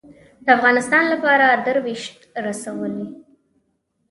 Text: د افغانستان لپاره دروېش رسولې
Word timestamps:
د 0.43 0.45
افغانستان 0.57 1.03
لپاره 1.13 1.45
دروېش 1.65 2.03
رسولې 2.45 3.05